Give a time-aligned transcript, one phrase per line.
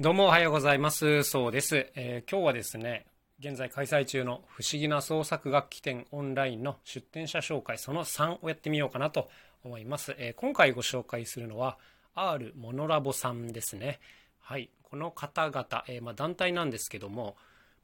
[0.00, 1.24] どうもおはようございます。
[1.24, 3.04] そうです、えー、今日はですね、
[3.40, 9.28] 現在開催中の不思議な創作楽器店オンラインの出展者紹介その3をやってみようかなと
[9.64, 10.14] 思います。
[10.16, 11.78] えー、今回ご紹介するのは
[12.14, 13.98] R モノラボさんですね。
[14.38, 17.34] はい、この方々、えー、まあ、団体なんですけども、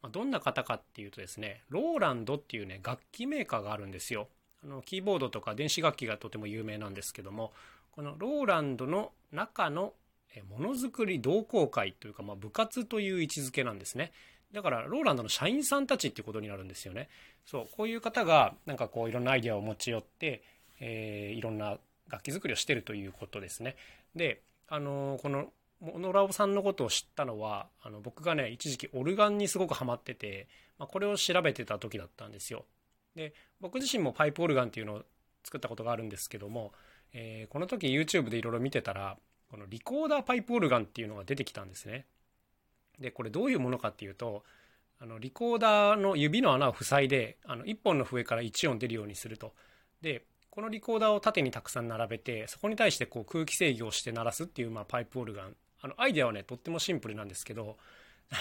[0.01, 4.29] まあ、どんな方かっていうとですね、ローランドっていうね、楽器メーカーがあるんですよ。
[4.63, 7.53] あのキーボードとか電子楽器がとても有名なんですけども、
[7.91, 9.95] このローランドの中の
[10.43, 14.13] ものづくり同好会というか、まあ、部活という位置づけなんですね。
[14.53, 17.09] だから、ローランドの社員さんたちっていうことになるんですよね。
[17.45, 20.43] そう、こういう方が、なんかこう、いろんなアイデアを持ち寄って、
[20.81, 23.77] えー、いろんな楽器作りをしてるということですね。
[24.15, 30.47] で、あのー、この、モノラボさんのことを知ったのは、あの、僕がね、一時期オルガンにすごくハマってて、
[30.79, 32.65] まあ、これを調べてた時だったんですよ。
[33.15, 35.05] で、僕自身もパイプオルガンっていうのを
[35.43, 36.73] 作ったことがあるんですけども、
[37.13, 39.17] えー、この時 YouTube でいろいろ見てたら、
[39.55, 42.07] このリコーダーパイプオルガンっていうのが出てきたんですね。
[42.99, 44.43] で、これどういうものかっていうと、
[44.99, 49.55] あのリコーダーの指の穴を塞いで、あの1本の笛から1音出るようにすると。
[50.01, 55.55] で、このリコーダーを縦にたくさん並べて、そこに対してこう空気制御をして鳴らすっていう、まあ、パイプオルガン。
[55.83, 57.77] あの、アイデアはね、とってもシンプルなんですけど、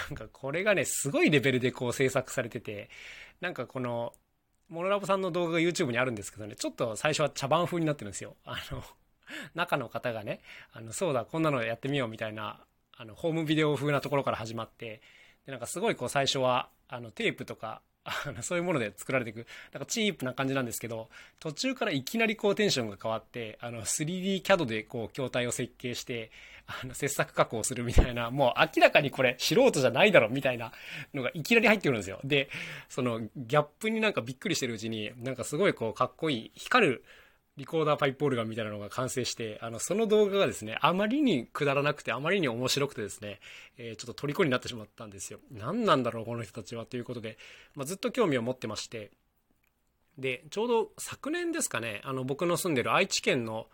[0.10, 2.90] なんかこれがね、すごいレベルでこう制作されてて、
[3.40, 4.14] なんかこの、
[4.68, 8.36] モノラボさんの動画が YouTube にあるんですけどね、ちょっと最初は茶番風になってるんですよ。
[8.46, 8.84] あの、
[9.56, 12.60] 中の方がね、あの、そうだ、こんなのやってみようみたいな、
[12.96, 15.02] あの、ホームビデオ風なところから始まって、
[15.46, 26.30] で、なんかすごいこう最初は、あの、テープとか、あのそういうもので作られていく、なんかチープな感じなんですけど、途中からいきなりこうテンションが変わって、あの 3D CAD でこう筐体を設計して、
[26.68, 30.74] あの切削加工するみたいな、もう明らかにこれ素人じゃないだろみたいな
[31.14, 32.20] のがいきなり入ってくるんですよ。
[32.26, 32.50] で、
[32.90, 37.04] そのギャップになんかびっくりしてるうちに、なんかすごいこうかっこいい、光る
[37.58, 43.40] リコーダーパイプオルガンみたいなのが完成して、あの、その動画がですね、あまりにくだらなくて、あまりに面白くてですね、
[43.78, 45.40] えー、ちょっと虜になってしまったんですよ。
[45.52, 47.38] 何なんだろう、この人たちは、ということで、
[47.76, 49.12] まあ、ずっと興味を持ってまして、
[50.18, 53.68] で、ちょうど昨年ですかね、あの、僕の住んでる愛知県の、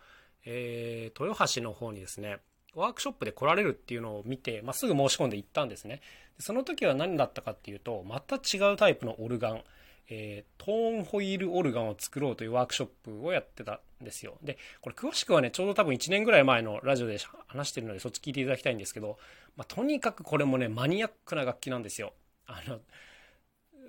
[0.45, 2.39] えー、豊橋の方にですね、
[2.75, 6.01] ワークショップで来られるっていうのを見て、まあ、すぐ申し込んで行ったんですね。
[6.37, 9.63] その時は何だったかっていうと、また違うタイプのオルガン、
[10.09, 14.37] えー、トーンホイールオルガンを作ろうというワークショップをやってたんですよ。
[14.41, 19.19] で、これ詳しくはね、ちょうど多分1年ぐらい前のラジオで話してるので、そっち聞いていただきたいんですけど、
[19.55, 22.13] まあ、とにかくこれもね、マニアックな楽器なんですよ。
[22.47, 22.79] あの、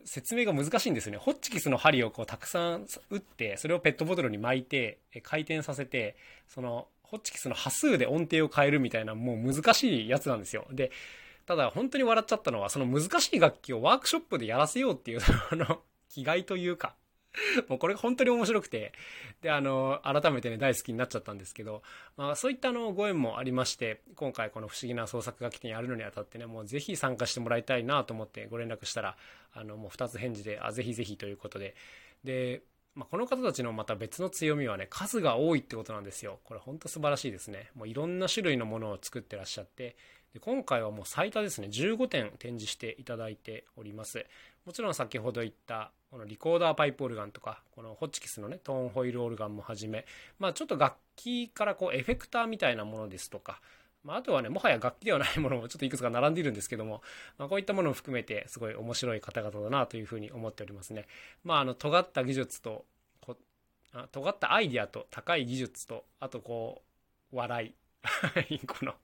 [0.05, 1.19] 説明が難しいんですよね。
[1.19, 6.17] ホッチキスの針をこうたくさん打って、それをペットボトルに巻いて、回転させて、
[6.49, 10.67] その、ホッチキスの波数で音程を変えるみたいな、もう難しいやつなんですよ。
[10.71, 10.91] で、
[11.47, 15.21] ただ本当に笑っちゃったのは、その難しい楽器をワークショップでやらせようっていう、
[15.51, 16.95] その、気概というか、
[17.69, 18.93] もうこれが本当に面白くて、
[19.41, 21.83] で、あの、改めてね、大好きになっちゃったんですけど、
[22.17, 29.17] まあそういったあの、ご縁もありまして、今回この不思議な創作楽器店やるのにあたってね、もうぜひ参加してもらいたいなと思ってご連絡したら、
[29.53, 31.77] あの、もう2つ返事で、あ、ぜひぜひということで、
[32.25, 32.63] で、
[32.95, 36.41] まあ、この方たちのまた別の強みはね、数が多いってことなんですよ。
[36.45, 37.71] これ本当素晴らしいですね。
[37.75, 39.97] もういろんな種類のものを作ってらっしゃって、
[40.33, 44.27] で今回はもう最多ですね、15点展示していただいております。
[44.65, 50.05] もちろん先ほど言ったこのリコーダーパイプオルガンとかこのホッチキスのねトーンホイールオルガンもはじめ
[50.39, 53.61] まあちょっと楽器からこうエフェクターみたいなものですとか
[54.05, 57.03] まあ、あとはね、もはや楽器ではないものもちょっといくつか並んでいるんですけども、
[57.39, 61.07] まあ、こういったものも含めてすごい面白い方々だなというふうに思っておりますね。
[61.45, 62.85] まあ、あの、尖った技術と、
[63.21, 63.37] こ
[63.93, 66.83] あ尖ったアイディアと高い技術と、あとこ
[67.33, 67.75] う、笑い。
[68.67, 68.95] この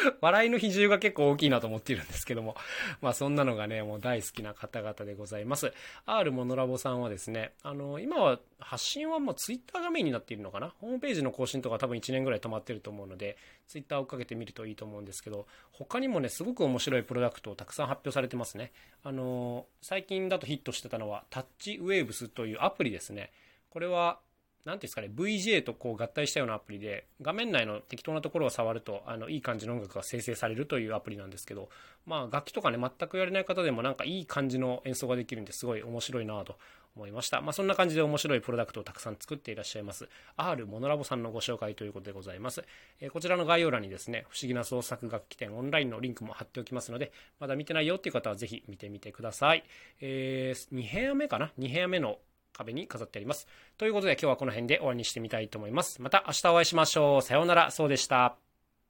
[0.20, 2.56] 笑いの比重が結構大きいなと思っているんですけども、
[3.00, 5.72] まあそんなのがね、もう大好きな方々でございます。
[6.06, 10.74] R モノラボさんはですね、あの、今は発信はもう Twitter 画面になっているのかな？
[10.80, 13.36] ホームページの更新とか多分1年ぐらい止まってると思うので、
[13.68, 18.72] Twitter をかけてみるといいと思うんですけど、他にもね、すごく面白いプロダクトをたくさん発表されてますね。
[19.02, 23.32] あの、最近だとヒットしてたのは、タッチウェーブスというアプリですね。
[23.70, 24.20] これは
[24.64, 31.68] なんていうんですかね、VJ とこう合体したようなアプリで、画面内の適当なところを触ると、あの、いい感じの音楽が生成されるというアプリなんですけど、
[32.06, 36.58] まあ、楽器とかね、全くやれない方でもなんかいい感じの演奏ができるんですごい面白いなと
[36.94, 37.40] 思いました。
[37.40, 40.08] まあ、そんな感じで面白いプロダクトをたくさん作っていらっしゃいます。
[40.36, 42.62] R モノラボさんのご紹介ということでございます。
[43.00, 49.64] えー、こちらの概要欄にですね、不思議な創作楽器店オンラインのリンクも貼っておきますので、まだ見てないよっていう方はぜひ見てみてください。
[50.00, 52.18] えー、2部屋目かな ?2 部屋目の
[52.52, 53.46] 壁に飾ってあります。
[53.78, 56.00] ということで今日はこの辺で終わりにしてみたいと思います。
[56.02, 57.22] また明日お会いしましょう。
[57.22, 57.70] さようなら。
[57.70, 58.51] そうでした。